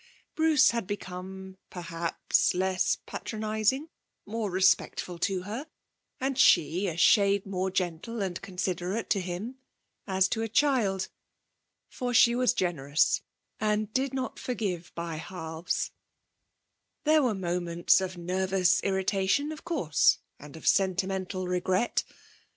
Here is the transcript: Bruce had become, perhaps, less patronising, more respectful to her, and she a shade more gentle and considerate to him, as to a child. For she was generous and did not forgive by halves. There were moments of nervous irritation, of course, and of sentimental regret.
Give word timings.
Bruce 0.33 0.71
had 0.71 0.87
become, 0.87 1.59
perhaps, 1.69 2.55
less 2.55 2.97
patronising, 3.05 3.87
more 4.25 4.49
respectful 4.49 5.19
to 5.19 5.43
her, 5.43 5.67
and 6.19 6.39
she 6.39 6.87
a 6.87 6.97
shade 6.97 7.45
more 7.45 7.69
gentle 7.69 8.19
and 8.19 8.41
considerate 8.41 9.11
to 9.11 9.19
him, 9.21 9.59
as 10.07 10.27
to 10.27 10.41
a 10.41 10.47
child. 10.49 11.07
For 11.87 12.15
she 12.15 12.33
was 12.33 12.53
generous 12.55 13.21
and 13.59 13.93
did 13.93 14.11
not 14.11 14.39
forgive 14.39 14.91
by 14.95 15.17
halves. 15.17 15.91
There 17.03 17.21
were 17.21 17.35
moments 17.35 18.01
of 18.01 18.17
nervous 18.17 18.81
irritation, 18.81 19.51
of 19.51 19.63
course, 19.63 20.17
and 20.39 20.57
of 20.57 20.65
sentimental 20.65 21.47
regret. 21.47 22.03